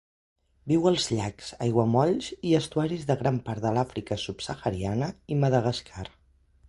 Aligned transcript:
Viu 0.69 0.87
als 0.91 1.03
llacs, 1.17 1.51
aiguamolls 1.65 2.29
i 2.51 2.55
estuaris 2.61 3.05
de 3.11 3.17
gran 3.21 3.37
part 3.51 3.67
de 3.67 3.75
l'Àfrica 3.77 4.19
subsahariana 4.25 5.11
i 5.35 5.39
Madagascar. 5.45 6.09